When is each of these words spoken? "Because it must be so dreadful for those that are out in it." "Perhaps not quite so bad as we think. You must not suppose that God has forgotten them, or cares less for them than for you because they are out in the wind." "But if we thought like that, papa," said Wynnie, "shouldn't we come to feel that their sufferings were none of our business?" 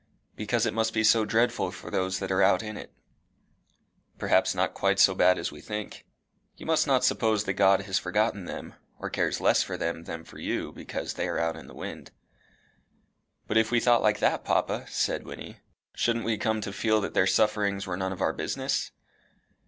"Because 0.35 0.65
it 0.65 0.73
must 0.73 0.95
be 0.95 1.03
so 1.03 1.25
dreadful 1.25 1.69
for 1.69 1.91
those 1.91 2.17
that 2.17 2.31
are 2.31 2.41
out 2.41 2.63
in 2.63 2.75
it." 2.75 2.91
"Perhaps 4.17 4.55
not 4.55 4.73
quite 4.73 4.97
so 4.97 5.13
bad 5.13 5.37
as 5.37 5.51
we 5.51 5.61
think. 5.61 6.07
You 6.57 6.65
must 6.65 6.87
not 6.87 7.03
suppose 7.05 7.43
that 7.43 7.53
God 7.53 7.81
has 7.81 7.99
forgotten 7.99 8.45
them, 8.45 8.73
or 8.97 9.11
cares 9.11 9.39
less 9.39 9.61
for 9.61 9.77
them 9.77 10.05
than 10.05 10.23
for 10.23 10.39
you 10.39 10.71
because 10.71 11.13
they 11.13 11.27
are 11.27 11.37
out 11.37 11.55
in 11.55 11.67
the 11.67 11.75
wind." 11.75 12.09
"But 13.45 13.57
if 13.57 13.69
we 13.69 13.79
thought 13.79 14.01
like 14.01 14.17
that, 14.21 14.43
papa," 14.43 14.87
said 14.89 15.23
Wynnie, 15.23 15.57
"shouldn't 15.93 16.25
we 16.25 16.35
come 16.39 16.61
to 16.61 16.73
feel 16.73 16.99
that 17.01 17.13
their 17.13 17.27
sufferings 17.27 17.85
were 17.85 17.95
none 17.95 18.11
of 18.11 18.21
our 18.21 18.33
business?" 18.33 18.89